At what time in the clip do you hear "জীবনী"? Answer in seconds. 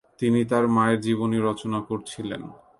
1.01-1.37